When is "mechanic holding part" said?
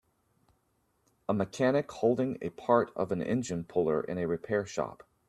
1.35-2.91